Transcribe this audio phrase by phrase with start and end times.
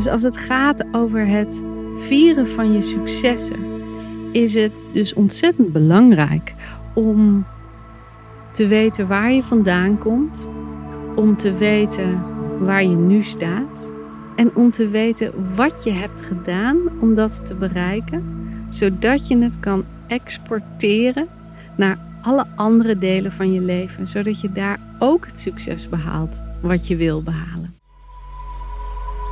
[0.00, 3.58] Dus als het gaat over het vieren van je successen,
[4.32, 6.54] is het dus ontzettend belangrijk
[6.94, 7.46] om
[8.52, 10.46] te weten waar je vandaan komt,
[11.16, 12.22] om te weten
[12.60, 13.92] waar je nu staat
[14.36, 18.24] en om te weten wat je hebt gedaan om dat te bereiken,
[18.68, 21.28] zodat je het kan exporteren
[21.76, 26.86] naar alle andere delen van je leven, zodat je daar ook het succes behaalt wat
[26.86, 27.79] je wil behalen.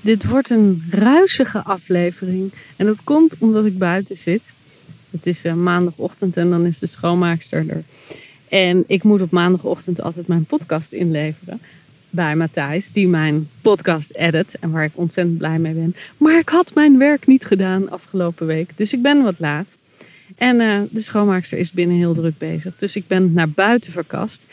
[0.00, 2.52] Dit wordt een ruisige aflevering.
[2.76, 4.52] En dat komt omdat ik buiten zit.
[5.10, 7.82] Het is uh, maandagochtend en dan is de schoonmaakster er.
[8.48, 11.60] En ik moet op maandagochtend altijd mijn podcast inleveren.
[12.10, 14.56] Bij Matthijs, die mijn podcast edit.
[14.60, 15.94] En waar ik ontzettend blij mee ben.
[16.16, 18.76] Maar ik had mijn werk niet gedaan afgelopen week.
[18.76, 19.76] Dus ik ben wat laat.
[20.36, 22.76] En uh, de schoonmaakster is binnen heel druk bezig.
[22.76, 24.44] Dus ik ben naar buiten verkast.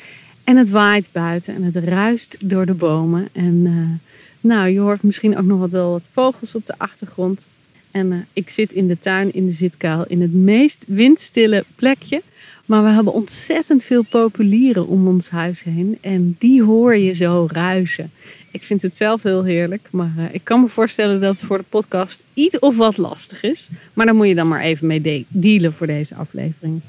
[0.44, 3.28] En het waait buiten en het ruist door de bomen.
[3.32, 4.05] En uh,
[4.46, 7.48] nou, je hoort misschien ook nog wel wat vogels op de achtergrond.
[7.92, 12.22] En uh, ik zit in de tuin in de zitkuil in het meest windstille plekje.
[12.66, 15.98] Maar we hebben ontzettend veel populieren om ons huis heen.
[16.02, 18.12] En die hoor je zo ruisen.
[18.52, 19.88] Ik vind het zelf heel heerlijk.
[19.92, 23.44] Maar uh, ik kan me voorstellen dat het voor de podcast iets of wat lastig
[23.44, 23.70] is.
[23.94, 26.82] Maar daar moet je dan maar even mee de dealen voor deze aflevering.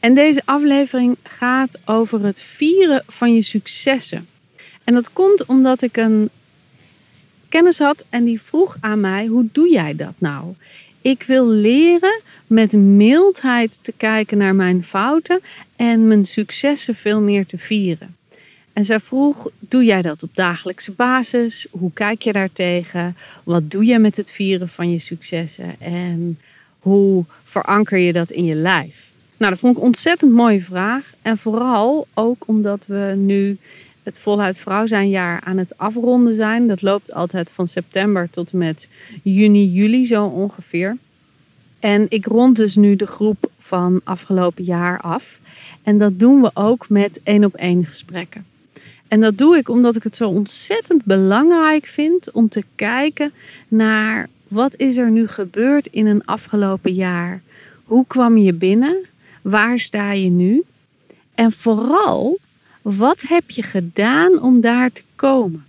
[0.00, 4.26] En deze aflevering gaat over het vieren van je successen.
[4.84, 6.30] En dat komt omdat ik een
[7.48, 10.54] kennis had en die vroeg aan mij: hoe doe jij dat nou?
[11.02, 15.40] Ik wil leren met mildheid te kijken naar mijn fouten
[15.76, 18.16] en mijn successen veel meer te vieren.
[18.72, 21.66] En zij vroeg: Doe jij dat op dagelijkse basis?
[21.70, 23.16] Hoe kijk je daartegen?
[23.44, 25.80] Wat doe je met het vieren van je successen?
[25.80, 26.38] En
[26.78, 29.10] hoe veranker je dat in je lijf?
[29.36, 31.12] Nou, dat vond ik een ontzettend mooie vraag.
[31.22, 33.58] En vooral ook omdat we nu
[34.08, 36.66] het voluit vrouw zijn jaar aan het afronden zijn.
[36.66, 38.88] Dat loopt altijd van september tot en met
[39.22, 40.96] juni, juli zo ongeveer.
[41.80, 45.40] En ik rond dus nu de groep van afgelopen jaar af.
[45.82, 48.46] En dat doen we ook met één op één gesprekken.
[49.08, 53.32] En dat doe ik omdat ik het zo ontzettend belangrijk vind om te kijken
[53.68, 57.42] naar wat is er nu gebeurd in een afgelopen jaar.
[57.84, 58.96] Hoe kwam je binnen?
[59.42, 60.62] Waar sta je nu?
[61.34, 62.38] En vooral,
[62.82, 65.64] wat heb je gedaan om daar te komen?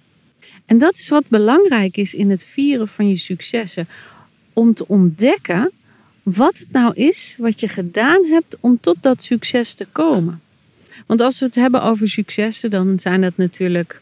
[0.66, 3.88] En dat is wat belangrijk is in het vieren van je successen.
[4.54, 5.72] Om te ontdekken
[6.24, 10.42] wat het nou is wat je gedaan hebt om tot dat succes te komen.
[11.06, 14.02] Want als we het hebben over successen, dan zijn dat natuurlijk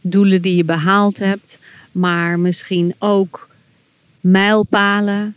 [0.00, 1.58] doelen die je behaald hebt,
[1.92, 3.48] maar misschien ook
[4.20, 5.36] mijlpalen,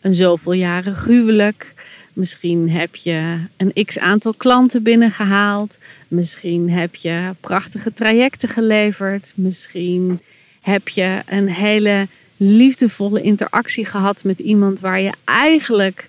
[0.00, 1.74] een zoveel jaren huwelijk,
[2.18, 5.78] Misschien heb je een x aantal klanten binnengehaald.
[6.08, 9.32] Misschien heb je prachtige trajecten geleverd.
[9.36, 10.20] Misschien
[10.60, 16.06] heb je een hele liefdevolle interactie gehad met iemand waar je eigenlijk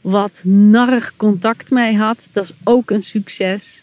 [0.00, 2.28] wat narrig contact mee had.
[2.32, 3.82] Dat is ook een succes.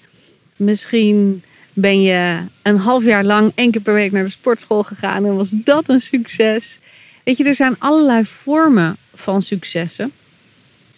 [0.56, 1.44] Misschien
[1.74, 5.35] ben je een half jaar lang één keer per week naar de sportschool gegaan en
[5.35, 6.79] was dat een succes.
[7.24, 10.12] Weet je, er zijn allerlei vormen van successen.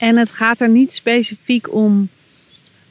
[0.01, 2.09] En het gaat er niet specifiek om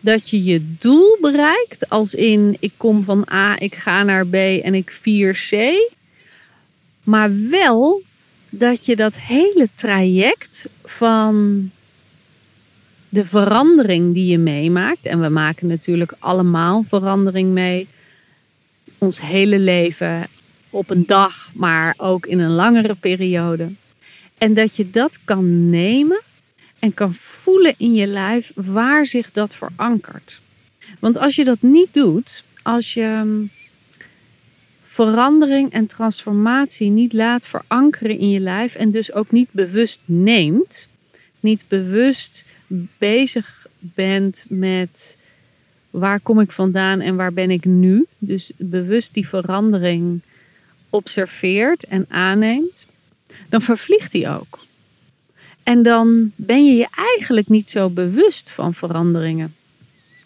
[0.00, 4.34] dat je je doel bereikt, als in ik kom van A, ik ga naar B
[4.34, 5.74] en ik vier C.
[7.02, 8.02] Maar wel
[8.50, 11.70] dat je dat hele traject van
[13.08, 17.88] de verandering die je meemaakt, en we maken natuurlijk allemaal verandering mee,
[18.98, 20.26] ons hele leven
[20.70, 23.68] op een dag, maar ook in een langere periode.
[24.38, 26.20] En dat je dat kan nemen
[26.80, 30.40] en kan voelen in je lijf waar zich dat verankert.
[30.98, 33.46] Want als je dat niet doet, als je hm,
[34.80, 40.88] verandering en transformatie niet laat verankeren in je lijf en dus ook niet bewust neemt,
[41.40, 42.44] niet bewust
[42.98, 45.18] bezig bent met
[45.90, 50.20] waar kom ik vandaan en waar ben ik nu, dus bewust die verandering
[50.90, 52.86] observeert en aanneemt,
[53.48, 54.58] dan vervliegt die ook.
[55.62, 59.54] En dan ben je je eigenlijk niet zo bewust van veranderingen.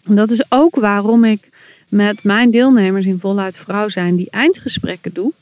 [0.03, 1.49] En dat is ook waarom ik
[1.89, 5.33] met mijn deelnemers in Voluit Vrouw zijn die eindgesprekken doe.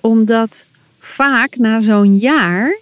[0.00, 0.66] Omdat
[0.98, 2.78] vaak na zo'n jaar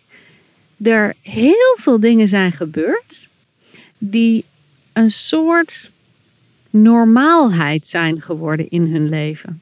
[0.82, 3.28] er heel veel dingen zijn gebeurd
[3.98, 4.44] die
[4.92, 5.90] een soort
[6.70, 9.60] normaalheid zijn geworden in hun leven.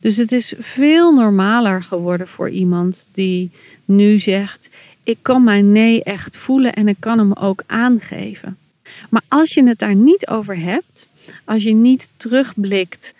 [0.00, 3.50] Dus het is veel normaler geworden voor iemand die
[3.84, 4.70] nu zegt:
[5.04, 8.58] Ik kan mijn nee echt voelen en ik kan hem ook aangeven.
[9.10, 11.08] Maar als je het daar niet over hebt,
[11.44, 13.14] als je niet terugblikt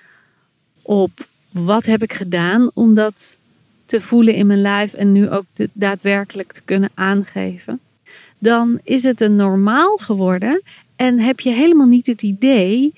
[0.83, 3.39] op wat heb ik gedaan om dat
[3.87, 7.81] te voelen in mijn lijf en nu ook daadwerkelijk te kunnen aangeven,
[8.39, 10.63] dan is het een normaal geworden
[10.97, 12.93] en heb je helemaal niet het idee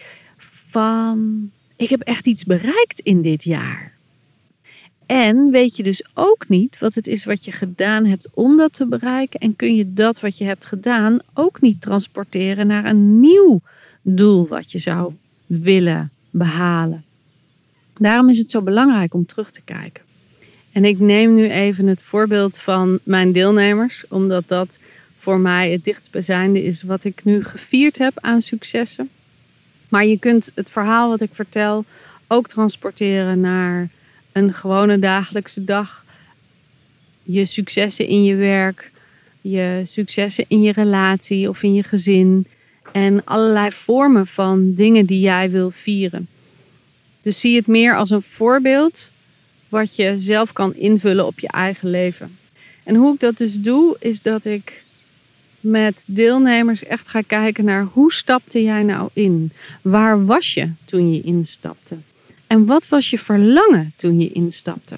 [0.68, 3.95] van ik heb echt iets bereikt in dit jaar.
[5.06, 8.72] En weet je dus ook niet wat het is wat je gedaan hebt om dat
[8.72, 9.40] te bereiken.
[9.40, 13.60] En kun je dat wat je hebt gedaan ook niet transporteren naar een nieuw
[14.02, 15.12] doel wat je zou
[15.46, 17.04] willen behalen.
[17.98, 20.04] Daarom is het zo belangrijk om terug te kijken.
[20.72, 24.78] En ik neem nu even het voorbeeld van mijn deelnemers, omdat dat
[25.16, 29.08] voor mij het dichtstbijzijnde is wat ik nu gevierd heb aan successen.
[29.88, 31.84] Maar je kunt het verhaal wat ik vertel
[32.26, 33.88] ook transporteren naar
[34.36, 36.04] een gewone dagelijkse dag.
[37.22, 38.90] Je successen in je werk,
[39.40, 42.46] je successen in je relatie of in je gezin.
[42.92, 46.28] En allerlei vormen van dingen die jij wil vieren.
[47.22, 49.12] Dus zie het meer als een voorbeeld
[49.68, 52.38] wat je zelf kan invullen op je eigen leven.
[52.84, 54.84] En hoe ik dat dus doe, is dat ik
[55.60, 59.52] met deelnemers echt ga kijken naar hoe stapte jij nou in?
[59.82, 61.96] Waar was je toen je instapte?
[62.46, 64.96] En wat was je verlangen toen je instapte?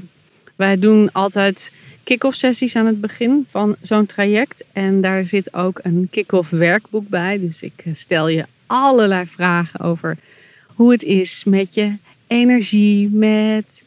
[0.57, 1.73] Wij doen altijd
[2.05, 4.65] kick-off sessies aan het begin van zo'n traject.
[4.73, 7.41] En daar zit ook een kick-off werkboek bij.
[7.41, 10.17] Dus ik stel je allerlei vragen over
[10.67, 11.97] hoe het is met je
[12.27, 13.85] energie, met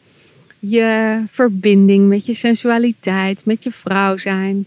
[0.58, 4.66] je verbinding, met je sensualiteit, met je vrouw zijn.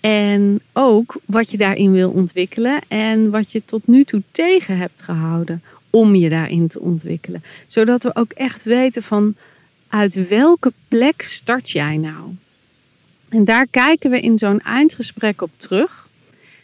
[0.00, 5.02] En ook wat je daarin wil ontwikkelen en wat je tot nu toe tegen hebt
[5.02, 5.62] gehouden
[5.96, 7.42] om je daarin te ontwikkelen.
[7.66, 9.34] Zodat we ook echt weten van
[9.88, 12.34] uit welke plek start jij nou?
[13.28, 16.08] En daar kijken we in zo'n eindgesprek op terug.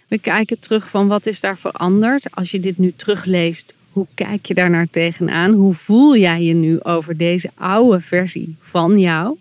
[0.09, 2.35] We kijken terug van wat is daar veranderd.
[2.35, 5.53] Als je dit nu terugleest, hoe kijk je daar naar tegenaan?
[5.53, 9.37] Hoe voel jij je nu over deze oude versie van jou?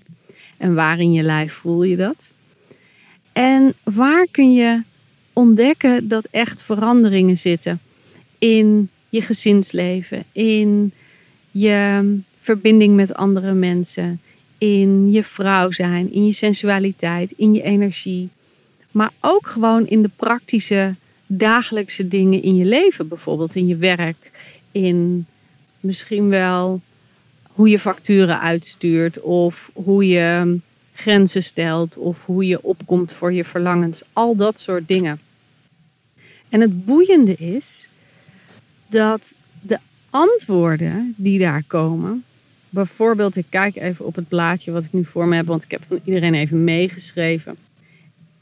[0.58, 2.32] En waar in je lijf voel je dat?
[3.34, 4.82] En waar kun je
[5.34, 7.80] ontdekken dat echt veranderingen zitten
[8.38, 10.92] in je gezinsleven, in
[11.52, 14.22] je verbinding met andere mensen,
[14.58, 18.30] in je vrouw zijn, in je sensualiteit, in je energie,
[18.92, 20.96] maar ook gewoon in de praktische
[21.28, 24.32] dagelijkse dingen in je leven, bijvoorbeeld in je werk,
[24.72, 25.26] in
[25.80, 26.82] misschien wel
[27.44, 30.60] hoe je facturen uitstuurt of hoe je
[30.94, 34.02] grenzen stelt of hoe je opkomt voor je verlangens.
[34.14, 35.20] Al dat soort dingen.
[36.50, 37.90] En het boeiende is
[38.92, 39.80] dat de
[40.10, 42.24] antwoorden die daar komen,
[42.70, 45.72] bijvoorbeeld, ik kijk even op het blaadje wat ik nu voor me heb, want ik
[45.72, 47.56] heb van iedereen even meegeschreven.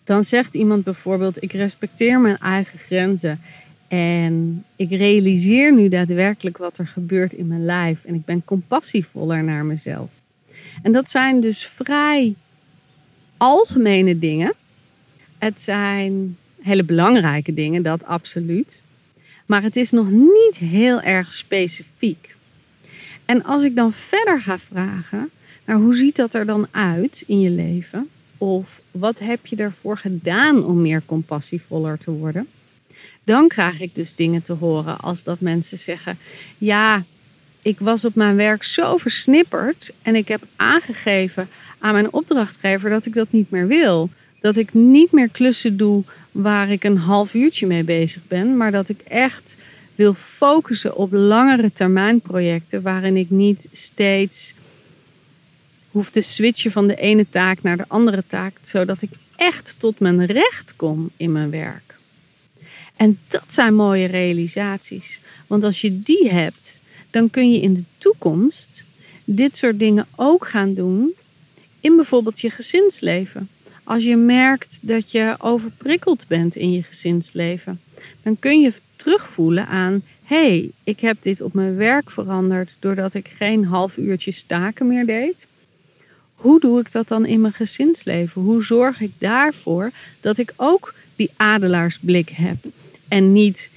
[0.04, 3.40] Dan zegt iemand bijvoorbeeld: Ik respecteer mijn eigen grenzen
[3.88, 9.44] en ik realiseer nu daadwerkelijk wat er gebeurt in mijn lijf en ik ben compassievoller
[9.44, 10.12] naar mezelf.
[10.82, 12.36] En dat zijn dus vrij
[13.38, 14.54] algemene dingen.
[15.38, 18.82] Het zijn hele belangrijke dingen, dat absoluut.
[19.50, 22.36] Maar het is nog niet heel erg specifiek.
[23.26, 25.30] En als ik dan verder ga vragen,
[25.66, 28.10] nou, hoe ziet dat er dan uit in je leven?
[28.38, 32.48] Of wat heb je ervoor gedaan om meer compassievoller te worden?
[33.24, 36.18] Dan krijg ik dus dingen te horen als dat mensen zeggen:
[36.58, 37.04] Ja,
[37.62, 43.06] ik was op mijn werk zo versnipperd en ik heb aangegeven aan mijn opdrachtgever dat
[43.06, 44.10] ik dat niet meer wil.
[44.42, 48.72] Dat ik niet meer klussen doe waar ik een half uurtje mee bezig ben, maar
[48.72, 49.58] dat ik echt
[49.96, 54.54] wil focussen op langere termijn projecten waarin ik niet steeds
[55.92, 60.00] hoef te switchen van de ene taak naar de andere taak, zodat ik echt tot
[60.00, 61.98] mijn recht kom in mijn werk.
[62.96, 67.84] En dat zijn mooie realisaties, want als je die hebt, dan kun je in de
[67.98, 68.84] toekomst
[69.24, 71.14] dit soort dingen ook gaan doen
[71.80, 73.50] in bijvoorbeeld je gezinsleven.
[73.90, 77.80] Als je merkt dat je overprikkeld bent in je gezinsleven,
[78.24, 83.32] dan kun je terugvoelen aan: hey, ik heb dit op mijn werk veranderd doordat ik
[83.38, 85.48] geen half uurtje staken meer deed.
[86.34, 88.42] Hoe doe ik dat dan in mijn gezinsleven?
[88.42, 92.58] Hoe zorg ik daarvoor dat ik ook die adelaarsblik heb
[93.08, 93.72] en niet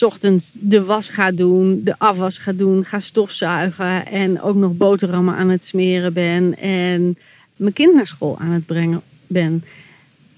[0.00, 5.34] ochtends de was ga doen, de afwas ga doen, ga stofzuigen en ook nog boterhammen
[5.34, 7.16] aan het smeren ben en
[7.56, 9.64] mijn kind naar school aan het brengen ben.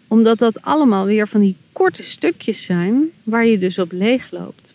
[0.07, 4.75] Omdat dat allemaal weer van die korte stukjes zijn waar je dus op leeg loopt.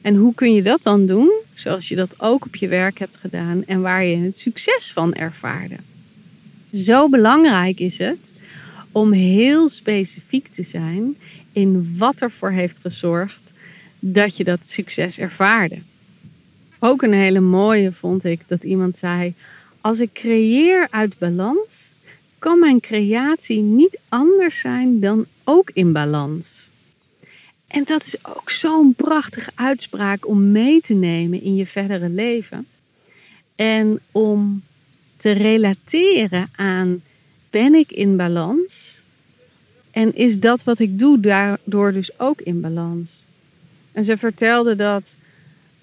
[0.00, 1.32] En hoe kun je dat dan doen?
[1.54, 5.14] Zoals je dat ook op je werk hebt gedaan en waar je het succes van
[5.14, 5.76] ervaarde.
[6.72, 8.34] Zo belangrijk is het
[8.92, 11.16] om heel specifiek te zijn
[11.52, 13.52] in wat ervoor heeft gezorgd
[13.98, 15.78] dat je dat succes ervaarde.
[16.78, 19.34] Ook een hele mooie vond ik dat iemand zei:
[19.84, 21.96] Als ik creëer uit balans,
[22.38, 26.70] kan mijn creatie niet anders zijn dan ook in balans.
[27.66, 32.66] En dat is ook zo'n prachtige uitspraak om mee te nemen in je verdere leven.
[33.54, 34.62] En om
[35.16, 37.02] te relateren aan:
[37.50, 39.02] ben ik in balans?
[39.90, 43.24] En is dat wat ik doe daardoor dus ook in balans?
[43.92, 45.16] En ze vertelde dat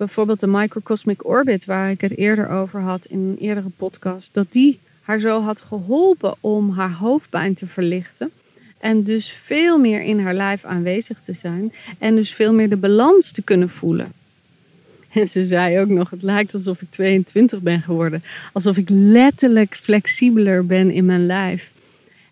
[0.02, 4.52] bijvoorbeeld de microcosmic orbit, waar ik het eerder over had in een eerdere podcast, dat
[4.52, 8.32] die haar zo had geholpen om haar hoofdpijn te verlichten.
[8.80, 11.74] En dus veel meer in haar lijf aanwezig te zijn.
[12.00, 14.14] En dus veel meer de balans te kunnen voelen.
[15.12, 18.24] En ze zei ook nog: Het lijkt alsof ik 22 ben geworden.
[18.54, 21.72] Alsof ik letterlijk flexibeler ben in mijn lijf.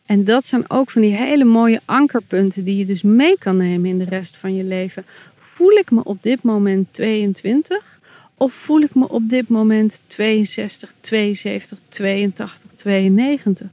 [0.09, 3.89] En dat zijn ook van die hele mooie ankerpunten die je dus mee kan nemen
[3.89, 5.05] in de rest van je leven.
[5.60, 8.00] Voel ik me op dit moment 22
[8.36, 13.68] of voel ik me op dit moment 62, 72, 82, 92?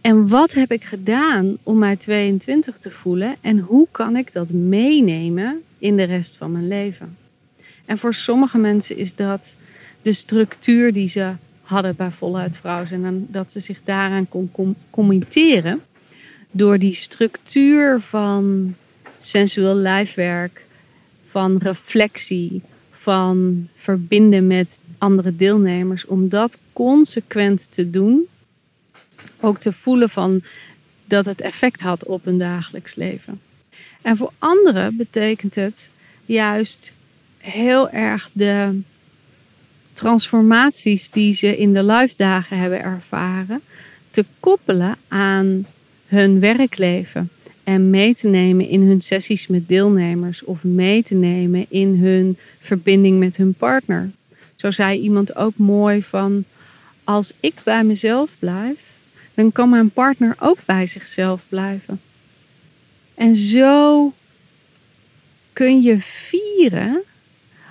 [0.00, 4.52] En wat heb ik gedaan om mij 22 te voelen en hoe kan ik dat
[4.52, 7.16] meenemen in de rest van mijn leven?
[7.84, 9.56] En voor sommige mensen is dat
[10.02, 12.84] de structuur die ze hadden bij Voluit Vrouw.
[12.90, 15.80] En dat ze zich daaraan kon committeren
[16.50, 18.74] door die structuur van
[19.24, 20.66] sensueel lijfwerk,
[21.24, 28.26] van reflectie, van verbinden met andere deelnemers, om dat consequent te doen.
[29.40, 30.42] Ook te voelen van
[31.04, 33.40] dat het effect had op hun dagelijks leven.
[34.02, 35.90] En voor anderen betekent het
[36.24, 36.92] juist
[37.38, 38.80] heel erg de
[39.92, 43.60] transformaties die ze in de live hebben ervaren,
[44.10, 45.66] te koppelen aan
[46.06, 47.30] hun werkleven.
[47.64, 52.36] En mee te nemen in hun sessies met deelnemers of mee te nemen in hun
[52.58, 54.10] verbinding met hun partner.
[54.56, 56.44] Zo zei iemand ook mooi van,
[57.04, 58.80] als ik bij mezelf blijf,
[59.34, 62.00] dan kan mijn partner ook bij zichzelf blijven.
[63.14, 64.12] En zo
[65.52, 67.02] kun je vieren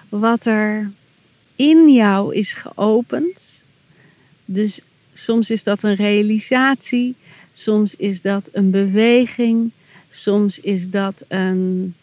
[0.09, 0.91] wat er
[1.55, 3.65] in jou is geopend.
[4.45, 4.81] Dus
[5.13, 7.15] soms is dat een realisatie,
[7.51, 9.71] soms is dat een beweging,
[10.13, 11.93] soms is dat een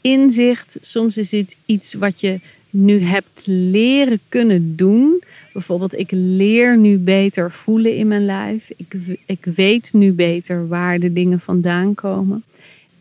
[0.00, 5.22] inzicht, soms is het iets wat je nu hebt leren kunnen doen.
[5.52, 8.70] Bijvoorbeeld, ik leer nu beter voelen in mijn lijf.
[8.76, 8.94] Ik,
[9.26, 12.44] ik weet nu beter waar de dingen vandaan komen.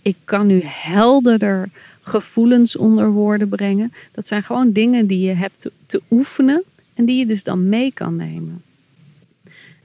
[0.02, 1.70] Ik kan nu helderder
[2.02, 3.94] gevoelens onder woorden brengen.
[4.12, 7.70] Dat zijn gewoon dingen die je hebt te, te oefenen en die je dus dan
[7.70, 8.62] mee kan nemen.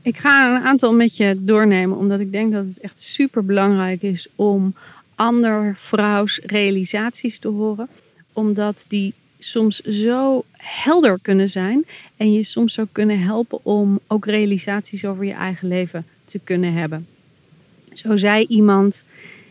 [0.03, 4.03] Ik ga een aantal met je doornemen, omdat ik denk dat het echt super belangrijk
[4.03, 4.75] is om
[5.15, 7.89] ander vrouws realisaties te horen.
[8.33, 11.85] Omdat die soms zo helder kunnen zijn
[12.17, 16.73] en je soms zou kunnen helpen om ook realisaties over je eigen leven te kunnen
[16.73, 17.07] hebben.
[17.93, 19.05] Zo zei iemand: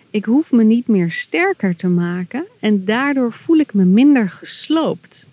[0.10, 5.28] ik hoef me niet meer sterker te maken en daardoor voel ik me minder gesloopt.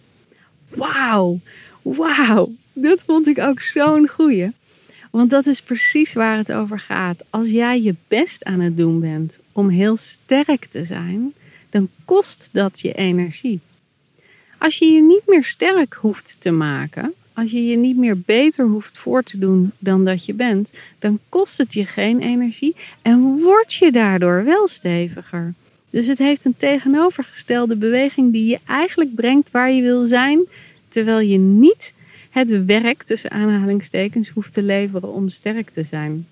[0.69, 1.41] Wauw,
[1.83, 4.51] wauw, dat vond ik ook zo'n goeie.
[5.19, 7.25] Want dat is precies waar het over gaat.
[7.31, 11.33] Als jij je best aan het doen bent om heel sterk te zijn,
[11.71, 13.61] dan kost dat je energie.
[14.59, 18.67] Als je je niet meer sterk hoeft te maken, als je je niet meer beter
[18.67, 23.39] hoeft voor te doen dan dat je bent, dan kost het je geen energie en
[23.39, 25.55] word je daardoor wel steviger.
[25.91, 30.45] Dus het heeft een tegenovergestelde beweging die je eigenlijk brengt waar je wil zijn,
[30.89, 31.93] terwijl je niet
[32.39, 36.27] het werk tussen aanhalingstekens hoeft te leveren om sterk te zijn.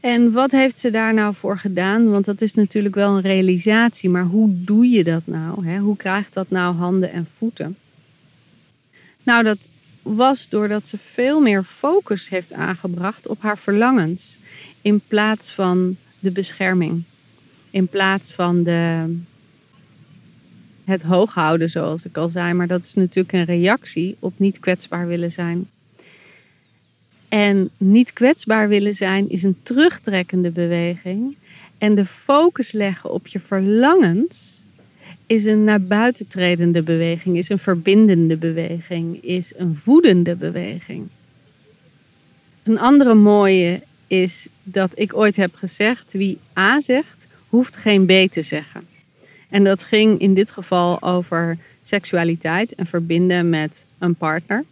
[0.00, 2.10] En wat heeft ze daar nou voor gedaan?
[2.10, 5.78] Want dat is natuurlijk wel een realisatie, maar hoe doe je dat nou?
[5.78, 7.76] Hoe krijgt dat nou handen en voeten?
[9.22, 9.68] Nou, dat
[10.02, 14.38] was doordat ze veel meer focus heeft aangebracht op haar verlangens.
[14.82, 17.02] In plaats van de bescherming.
[17.70, 19.14] In plaats van de,
[20.86, 22.52] het hooghouden, zoals ik al zei.
[22.52, 25.68] Maar dat is natuurlijk een reactie op niet kwetsbaar willen zijn.
[27.28, 31.36] En niet kwetsbaar willen zijn is een terugtrekkende beweging.
[31.78, 34.66] En de focus leggen op je verlangens
[35.26, 41.08] is een naar buiten tredende beweging, is een verbindende beweging, is een voedende beweging.
[42.62, 48.32] Een andere mooie is dat ik ooit heb gezegd: wie A zegt, hoeft geen B
[48.32, 48.95] te zeggen.
[49.48, 54.64] En dat ging in dit geval over seksualiteit en verbinden met een partner.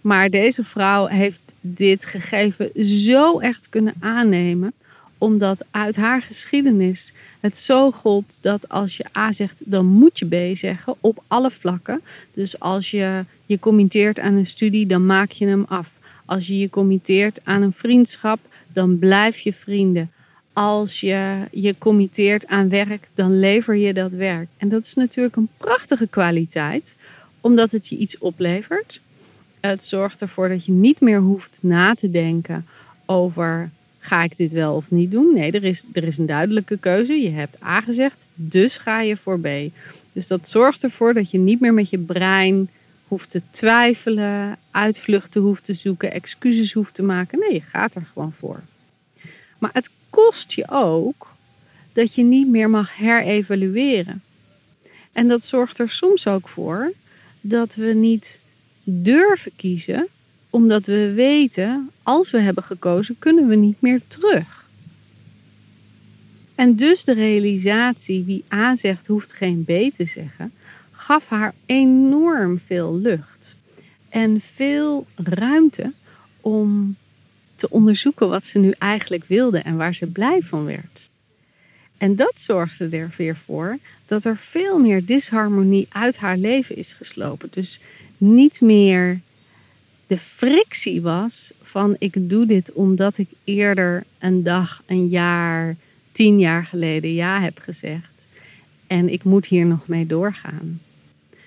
[0.00, 4.72] Maar deze vrouw heeft dit gegeven zo echt kunnen aannemen,
[5.18, 10.26] omdat uit haar geschiedenis het zo gold dat als je A zegt, dan moet je
[10.52, 12.00] B zeggen op alle vlakken.
[12.32, 15.92] Dus als je je committeert aan een studie, dan maak je hem af.
[16.24, 18.38] Als je je committeert aan een vriendschap,
[18.72, 20.10] dan blijf je vrienden.
[20.54, 24.48] Als je je committeert aan werk, dan lever je dat werk.
[24.56, 26.96] En dat is natuurlijk een prachtige kwaliteit,
[27.40, 29.00] omdat het je iets oplevert.
[29.60, 32.66] Het zorgt ervoor dat je niet meer hoeft na te denken
[33.06, 35.34] over ga ik dit wel of niet doen.
[35.34, 37.12] Nee, er is, er is een duidelijke keuze.
[37.12, 39.48] Je hebt A gezegd, dus ga je voor B.
[40.12, 42.68] Dus dat zorgt ervoor dat je niet meer met je brein
[43.08, 47.38] hoeft te twijfelen, uitvluchten hoeft te zoeken, excuses hoeft te maken.
[47.38, 48.60] Nee, je gaat er gewoon voor.
[49.58, 51.32] Maar het kost je ook
[51.92, 54.22] dat je niet meer mag herevalueren.
[55.12, 56.92] En dat zorgt er soms ook voor
[57.40, 58.40] dat we niet
[58.82, 60.08] durven kiezen,
[60.50, 64.70] omdat we weten, als we hebben gekozen, kunnen we niet meer terug.
[66.54, 70.52] En dus de realisatie, wie A zegt, hoeft geen B te zeggen,
[70.90, 73.56] gaf haar enorm veel lucht
[74.08, 75.92] en veel ruimte
[76.40, 76.96] om
[77.56, 81.10] te onderzoeken wat ze nu eigenlijk wilde en waar ze blij van werd.
[81.98, 86.92] En dat zorgde er weer voor dat er veel meer disharmonie uit haar leven is
[86.92, 87.48] geslopen.
[87.50, 87.80] Dus
[88.16, 89.20] niet meer
[90.06, 95.76] de frictie was van ik doe dit omdat ik eerder een dag, een jaar,
[96.12, 98.28] tien jaar geleden ja heb gezegd.
[98.86, 100.80] En ik moet hier nog mee doorgaan.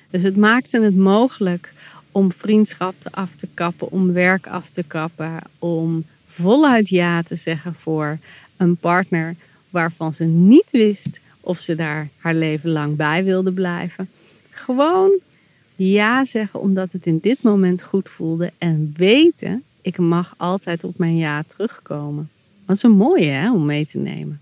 [0.09, 1.73] Dus het maakte het mogelijk
[2.17, 7.73] om vriendschap af te kappen, om werk af te kappen, om voluit ja te zeggen
[7.73, 8.17] voor
[8.57, 9.35] een partner
[9.69, 14.09] waarvan ze niet wist of ze daar haar leven lang bij wilde blijven.
[14.49, 15.19] Gewoon
[15.75, 20.97] ja zeggen omdat het in dit moment goed voelde en weten, ik mag altijd op
[20.97, 22.29] mijn ja terugkomen.
[22.65, 24.41] Dat is een mooie hè, om mee te nemen.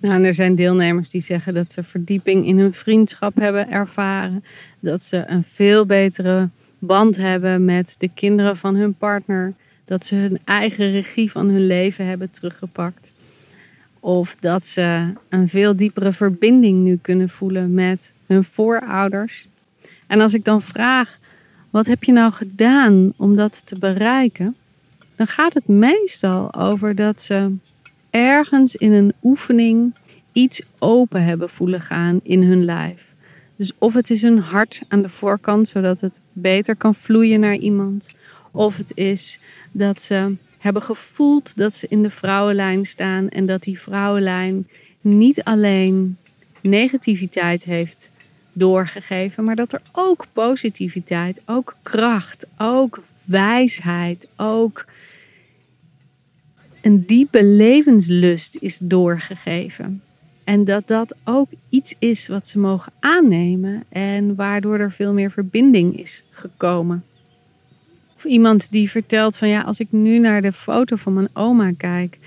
[0.00, 4.44] Nou, er zijn deelnemers die zeggen dat ze verdieping in hun vriendschap hebben ervaren.
[4.80, 9.54] Dat ze een veel betere band hebben met de kinderen van hun partner.
[9.84, 13.12] Dat ze hun eigen regie van hun leven hebben teruggepakt.
[14.00, 19.48] Of dat ze een veel diepere verbinding nu kunnen voelen met hun voorouders.
[20.06, 21.18] En als ik dan vraag,
[21.70, 24.56] wat heb je nou gedaan om dat te bereiken?
[25.16, 27.52] Dan gaat het meestal over dat ze
[28.10, 29.94] ergens in een oefening
[30.32, 33.14] iets open hebben voelen gaan in hun lijf.
[33.56, 37.56] Dus of het is hun hart aan de voorkant, zodat het beter kan vloeien naar
[37.56, 38.10] iemand.
[38.50, 39.38] Of het is
[39.72, 44.68] dat ze hebben gevoeld dat ze in de vrouwenlijn staan en dat die vrouwenlijn
[45.00, 46.16] niet alleen
[46.60, 48.10] negativiteit heeft
[48.52, 54.84] doorgegeven, maar dat er ook positiviteit, ook kracht, ook wijsheid, ook
[56.80, 60.02] een diepe levenslust is doorgegeven.
[60.46, 65.30] En dat dat ook iets is wat ze mogen aannemen en waardoor er veel meer
[65.30, 67.04] verbinding is gekomen.
[68.16, 71.72] Of iemand die vertelt van ja, als ik nu naar de foto van mijn oma
[71.76, 72.18] kijk,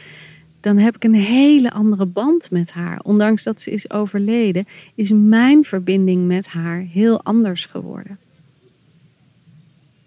[0.60, 3.00] dan heb ik een hele andere band met haar.
[3.04, 8.18] Ondanks dat ze is overleden, is mijn verbinding met haar heel anders geworden.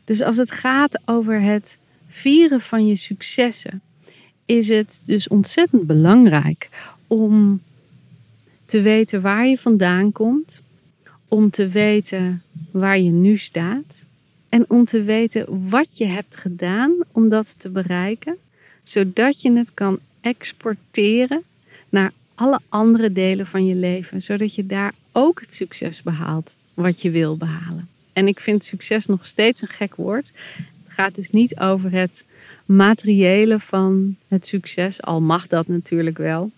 [0.04, 3.80] Dus als het gaat over het vieren van je successen,
[4.46, 6.68] is het dus ontzettend belangrijk
[7.06, 7.60] om
[8.72, 10.62] te weten waar je vandaan komt,
[11.28, 14.06] om te weten waar je nu staat
[14.48, 18.36] en om te weten wat je hebt gedaan om dat te bereiken,
[18.82, 21.42] zodat je het kan exporteren
[21.88, 27.02] naar alle andere delen van je leven, zodat je daar ook het succes behaalt wat
[27.02, 27.88] je wil behalen.
[28.12, 30.32] En ik vind succes nog steeds een gek woord.
[30.84, 32.24] Het gaat dus niet over het
[32.64, 36.50] materiële van het succes, al mag dat natuurlijk wel.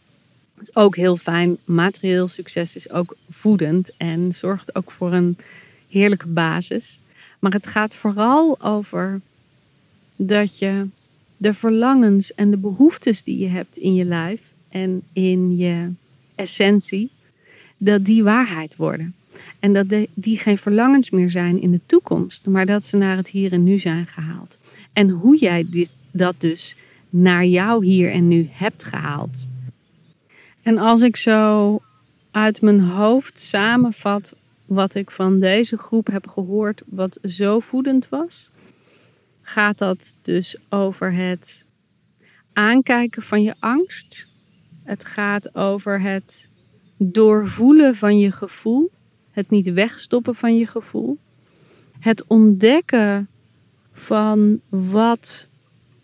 [0.61, 1.57] Is ook heel fijn.
[1.64, 5.37] Materieel succes is ook voedend en zorgt ook voor een
[5.88, 7.01] heerlijke basis.
[7.38, 9.21] Maar het gaat vooral over
[10.17, 10.87] dat je
[11.37, 15.90] de verlangens en de behoeftes die je hebt in je lijf en in je
[16.35, 17.11] essentie,
[17.77, 19.14] dat die waarheid worden.
[19.59, 23.29] En dat die geen verlangens meer zijn in de toekomst, maar dat ze naar het
[23.29, 24.59] hier en nu zijn gehaald.
[24.93, 26.77] En hoe jij dit, dat dus
[27.11, 29.47] naar jou hier en nu hebt gehaald.
[30.64, 31.79] En als ik zo
[32.31, 34.35] uit mijn hoofd samenvat
[34.66, 38.50] wat ik van deze groep heb gehoord, wat zo voedend was,
[39.42, 41.66] gaat dat dus over het
[42.53, 44.27] aankijken van je angst.
[44.83, 46.48] Het gaat over het
[46.96, 48.90] doorvoelen van je gevoel.
[49.31, 51.18] Het niet wegstoppen van je gevoel.
[51.98, 53.29] Het ontdekken
[53.92, 55.48] van wat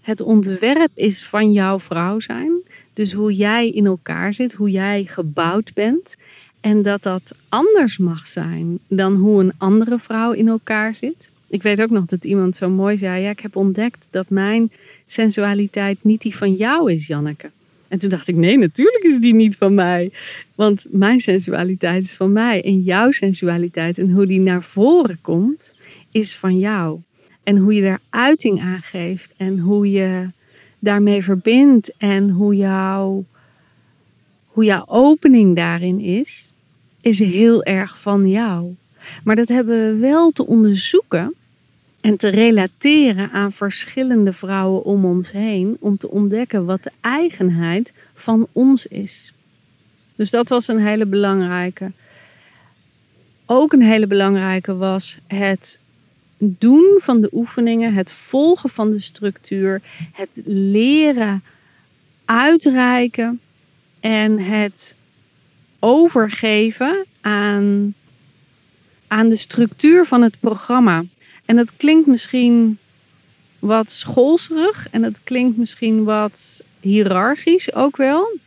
[0.00, 2.59] het ontwerp is van jouw vrouw zijn.
[2.92, 6.16] Dus hoe jij in elkaar zit, hoe jij gebouwd bent.
[6.60, 11.30] En dat dat anders mag zijn dan hoe een andere vrouw in elkaar zit.
[11.48, 14.70] Ik weet ook nog dat iemand zo mooi zei: Ja, ik heb ontdekt dat mijn
[15.06, 17.50] sensualiteit niet die van jou is, Janneke.
[17.88, 20.12] En toen dacht ik: Nee, natuurlijk is die niet van mij.
[20.54, 22.64] Want mijn sensualiteit is van mij.
[22.64, 25.76] En jouw sensualiteit en hoe die naar voren komt,
[26.10, 27.00] is van jou.
[27.42, 30.26] En hoe je daar uiting aan geeft en hoe je
[30.80, 33.24] daarmee verbindt en hoe, jouw
[34.46, 36.52] hoe jouw opening daarin is,
[37.00, 38.74] is heel erg van jou.
[39.24, 41.34] Maar dat hebben we wel te onderzoeken
[42.00, 47.92] en te relateren aan verschillende vrouwen om ons heen om te ontdekken wat de eigenheid
[48.14, 49.32] van ons is.
[50.16, 51.92] Dus dat was een hele belangrijke.
[53.46, 55.78] Ook een hele belangrijke was het
[56.40, 61.42] doen van de oefeningen, het volgen van de structuur, het leren
[62.24, 63.40] uitreiken
[64.00, 64.96] en het
[65.78, 67.94] overgeven aan,
[69.06, 71.04] aan de structuur van het programma.
[71.44, 72.78] En dat klinkt misschien
[73.58, 78.38] wat schoolserig en het klinkt misschien wat hiërarchisch ook wel.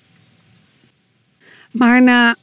[1.72, 2.36] Maar na,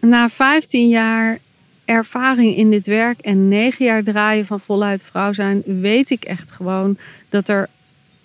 [0.00, 1.38] na 15 jaar
[1.84, 6.50] ervaring in dit werk en 9 jaar draaien van voluit vrouw zijn, weet ik echt
[6.50, 7.68] gewoon dat er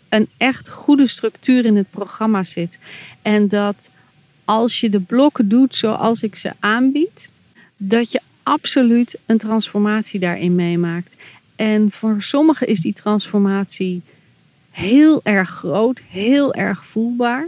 [0.09, 2.79] een echt goede structuur in het programma zit.
[3.21, 3.91] En dat
[4.45, 7.29] als je de blokken doet zoals ik ze aanbied,
[7.77, 11.15] dat je absoluut een transformatie daarin meemaakt.
[11.55, 14.01] En voor sommigen is die transformatie
[14.69, 17.47] heel erg groot, heel erg voelbaar.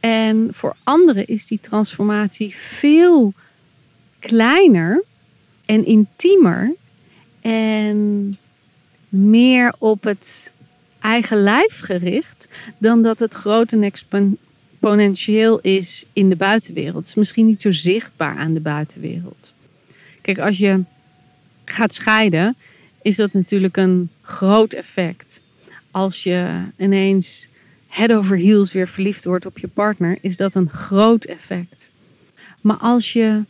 [0.00, 3.32] En voor anderen is die transformatie veel
[4.18, 5.02] kleiner
[5.64, 6.74] en intiemer
[7.40, 8.38] en
[9.08, 10.52] meer op het
[11.00, 12.48] eigen lijf gericht
[12.78, 16.96] dan dat het groot en exponentieel is in de buitenwereld.
[16.96, 19.52] Het is misschien niet zo zichtbaar aan de buitenwereld.
[20.20, 20.82] Kijk, als je
[21.64, 22.56] gaat scheiden,
[23.02, 25.42] is dat natuurlijk een groot effect.
[25.90, 27.48] Als je ineens
[27.88, 31.90] head over heels weer verliefd wordt op je partner, is dat een groot effect.
[32.60, 33.44] Maar als je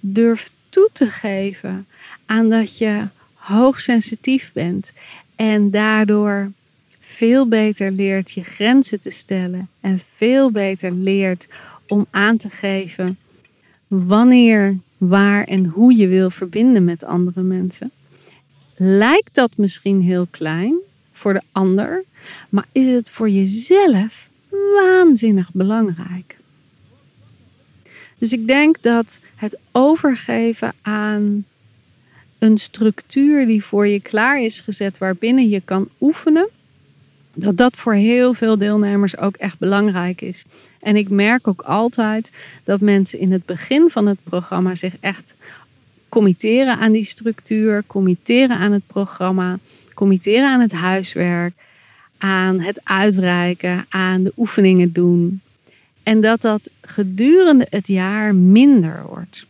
[0.00, 1.86] durft toe te geven
[2.26, 4.92] aan dat je hoogsensitief bent
[5.36, 6.52] en daardoor
[6.98, 11.48] veel beter leert je grenzen te stellen en veel beter leert
[11.88, 13.18] om aan te geven
[13.86, 17.90] wanneer, waar en hoe je wil verbinden met andere mensen.
[18.76, 20.78] Lijkt dat misschien heel klein
[21.12, 22.04] voor de ander,
[22.48, 24.28] maar is het voor jezelf
[24.74, 26.36] waanzinnig belangrijk.
[28.20, 31.44] Dus ik denk dat het overgeven aan
[32.38, 36.48] een structuur die voor je klaar is gezet, waarbinnen je kan oefenen,
[37.34, 40.44] dat dat voor heel veel deelnemers ook echt belangrijk is.
[40.80, 42.30] En ik merk ook altijd
[42.64, 45.34] dat mensen in het begin van het programma zich echt
[46.08, 49.58] committeren aan die structuur, committeren aan het programma,
[49.94, 51.54] committeren aan het huiswerk,
[52.18, 55.40] aan het uitreiken, aan de oefeningen doen.
[56.10, 59.46] En dat dat gedurende het jaar minder wordt.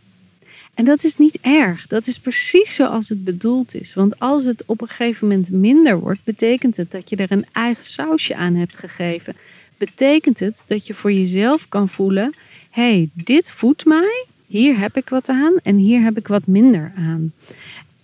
[0.75, 1.87] En dat is niet erg.
[1.87, 3.95] Dat is precies zoals het bedoeld is.
[3.95, 7.47] Want als het op een gegeven moment minder wordt, betekent het dat je er een
[7.53, 9.37] eigen sausje aan hebt gegeven.
[9.79, 12.35] Betekent het dat je voor jezelf kan voelen:
[12.71, 14.27] hey, dit voedt mij.
[14.47, 17.33] Hier heb ik wat aan en hier heb ik wat minder aan.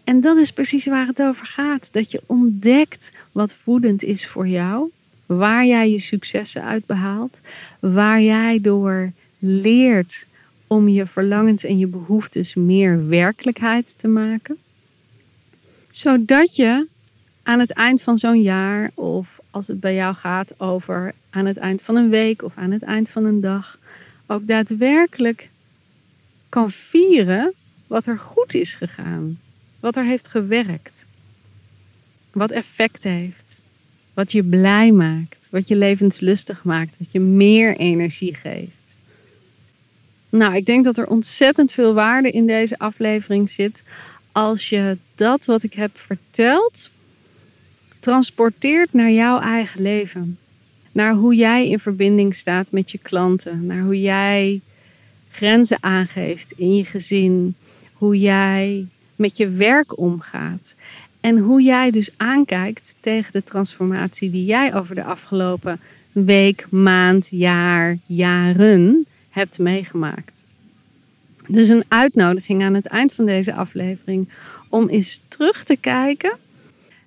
[0.04, 1.92] En dat is precies waar het over gaat.
[1.92, 4.90] Dat je ontdekt wat voedend is voor jou
[5.26, 7.40] waar jij je successen uit behaalt,
[7.80, 10.26] waar jij door leert
[10.66, 14.58] om je verlangens en je behoeftes meer werkelijkheid te maken.
[15.90, 16.86] Zodat je
[17.42, 21.56] aan het eind van zo'n jaar, of als het bij jou gaat over aan het
[21.56, 23.78] eind van een week of aan het eind van een dag,
[24.26, 25.50] ook daadwerkelijk
[26.48, 27.54] kan vieren
[27.86, 29.40] wat er goed is gegaan,
[29.80, 31.06] wat er heeft gewerkt,
[32.32, 33.45] wat effect heeft.
[34.16, 35.48] Wat je blij maakt.
[35.50, 36.96] Wat je levenslustig maakt.
[36.98, 38.98] Wat je meer energie geeft.
[40.30, 43.84] Nou, ik denk dat er ontzettend veel waarde in deze aflevering zit.
[44.32, 46.90] Als je dat wat ik heb verteld
[47.98, 50.38] transporteert naar jouw eigen leven.
[50.92, 53.66] Naar hoe jij in verbinding staat met je klanten.
[53.66, 54.60] Naar hoe jij
[55.30, 57.54] grenzen aangeeft in je gezin.
[57.92, 60.74] Hoe jij met je werk omgaat.
[61.26, 65.80] En hoe jij dus aankijkt tegen de transformatie die jij over de afgelopen
[66.12, 70.44] week, maand, jaar, jaren hebt meegemaakt.
[71.48, 74.28] Dus een uitnodiging aan het eind van deze aflevering
[74.68, 76.36] om eens terug te kijken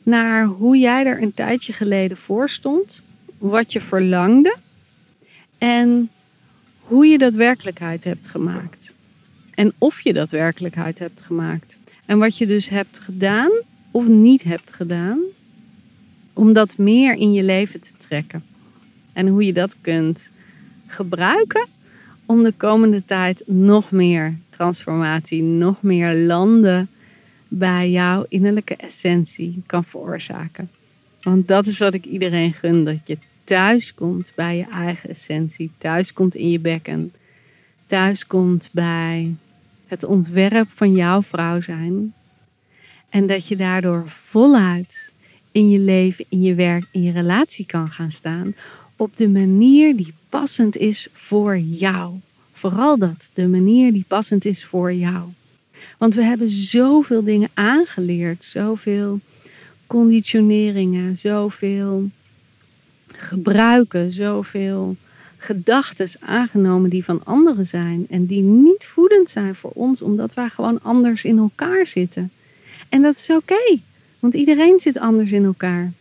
[0.04, 3.04] naar hoe jij er een tijdje geleden voor stond,
[3.38, 4.56] wat je verlangde
[5.58, 6.10] en
[6.80, 8.94] hoe je dat werkelijkheid hebt gemaakt.
[9.54, 11.78] En of je dat werkelijkheid hebt gemaakt.
[12.06, 13.52] En wat je dus hebt gedaan
[13.92, 15.20] of niet hebt gedaan
[16.34, 18.44] om dat meer in je leven te trekken.
[19.14, 20.32] En hoe je dat kunt
[20.88, 21.68] gebruiken
[22.26, 26.90] om de komende tijd nog meer transformatie, nog meer landen
[27.48, 30.70] bij jouw innerlijke essentie kan veroorzaken.
[31.22, 35.72] Want dat is wat ik iedereen gun: dat je thuis komt bij je eigen essentie,
[35.78, 37.14] thuis komt in je bekken,
[37.86, 39.36] thuis komt bij
[39.88, 42.14] het ontwerp van jouw vrouw zijn.
[43.10, 45.14] En dat je daardoor voluit
[45.52, 48.56] in je leven, in je werk, in je relatie kan gaan staan
[49.00, 52.20] op de manier die passend is voor jou.
[52.52, 55.30] Vooral dat, de manier die passend is voor jou.
[55.98, 59.20] Want we hebben zoveel dingen aangeleerd, zoveel
[59.88, 62.10] conditioneringen, zoveel
[63.08, 64.96] gebruiken, zoveel
[65.38, 70.50] gedachten aangenomen die van anderen zijn en die niet voedend zijn voor ons, omdat wij
[70.50, 72.32] gewoon anders in elkaar zitten.
[72.90, 73.80] En dat is oké,
[74.20, 75.92] want iedereen zit anders in elkaar.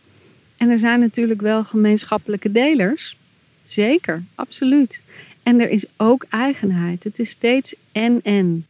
[0.57, 3.17] En er zijn natuurlijk wel gemeenschappelijke delers.
[3.63, 5.01] Zeker, absoluut.
[5.43, 7.03] En er is ook eigenheid.
[7.03, 8.65] Het is steeds en-en.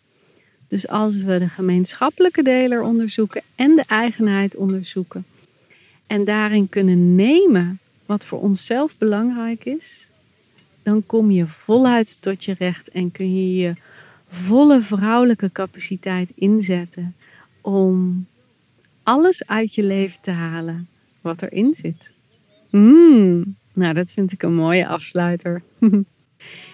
[0.67, 5.25] Dus als we de gemeenschappelijke deler onderzoeken en de eigenheid onderzoeken
[6.08, 10.08] en daarin kunnen nemen wat voor onszelf belangrijk is,
[10.84, 13.73] dan kom je voluit tot je recht en kun je je
[14.27, 17.15] volle vrouwelijke capaciteit inzetten
[17.73, 18.25] om
[19.03, 20.88] alles uit je leven te halen
[21.21, 22.13] wat erin zit.
[22.69, 25.62] Mm, nou, dat vind ik een mooie afsluiter.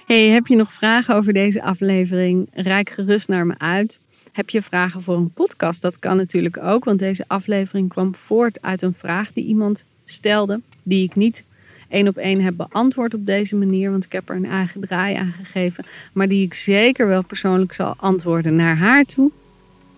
[0.08, 2.50] hey, heb je nog vragen over deze aflevering?
[2.54, 4.00] Rijk gerust naar me uit.
[4.32, 5.82] Heb je vragen voor een podcast?
[5.82, 10.62] Dat kan natuurlijk ook, want deze aflevering kwam voort uit een vraag die iemand stelde,
[10.84, 11.44] die ik niet
[11.90, 15.16] één op één heb beantwoord op deze manier, want ik heb er een eigen draai
[15.16, 19.32] aan gegeven, maar die ik zeker wel persoonlijk zal antwoorden naar haar toe.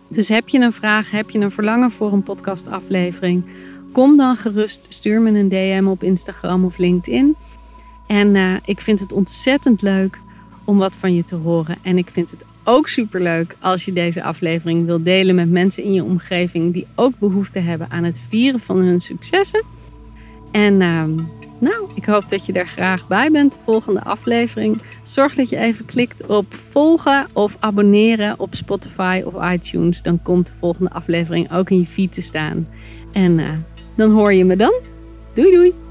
[0.10, 3.44] Dus heb je een vraag, heb je een verlangen voor een podcastaflevering?
[3.92, 7.36] Kom dan gerust, stuur me een DM op Instagram of LinkedIn.
[8.08, 10.20] En uh, ik vind het ontzettend leuk
[10.64, 11.78] om wat van je te horen.
[11.82, 15.84] En ik vind het ook super leuk als je deze aflevering wil delen met mensen
[15.84, 19.64] in je omgeving die ook behoefte hebben aan het vieren van hun successen.
[20.52, 21.04] En uh,
[21.60, 24.82] nou, ik hoop dat je er graag bij bent de volgende aflevering.
[25.04, 30.02] Zorg dat je even klikt op volgen of abonneren op Spotify of iTunes.
[30.02, 32.68] Dan komt de volgende aflevering ook in je feed te staan.
[33.12, 33.50] En uh,
[33.96, 34.74] dan hoor je me dan.
[35.34, 35.87] Doei doei!